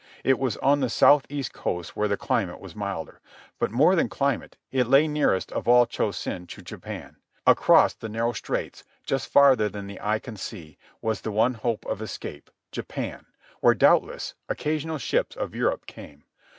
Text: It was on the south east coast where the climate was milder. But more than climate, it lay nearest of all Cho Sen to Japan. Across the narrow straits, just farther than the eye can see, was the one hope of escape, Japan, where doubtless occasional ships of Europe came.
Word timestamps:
It 0.23 0.39
was 0.39 0.57
on 0.57 0.79
the 0.79 0.89
south 0.89 1.27
east 1.29 1.53
coast 1.53 1.95
where 1.95 2.07
the 2.07 2.17
climate 2.17 2.59
was 2.59 2.75
milder. 2.75 3.21
But 3.59 3.69
more 3.69 3.95
than 3.95 4.09
climate, 4.09 4.57
it 4.71 4.87
lay 4.87 5.07
nearest 5.07 5.51
of 5.51 5.67
all 5.67 5.85
Cho 5.85 6.09
Sen 6.09 6.47
to 6.47 6.63
Japan. 6.63 7.17
Across 7.45 7.93
the 7.97 8.09
narrow 8.09 8.31
straits, 8.33 8.83
just 9.05 9.29
farther 9.29 9.69
than 9.69 9.85
the 9.85 10.01
eye 10.01 10.17
can 10.17 10.37
see, 10.37 10.79
was 11.03 11.21
the 11.21 11.31
one 11.31 11.53
hope 11.53 11.85
of 11.85 12.01
escape, 12.01 12.49
Japan, 12.71 13.27
where 13.59 13.75
doubtless 13.75 14.33
occasional 14.49 14.97
ships 14.97 15.35
of 15.35 15.53
Europe 15.53 15.85
came. 15.85 16.23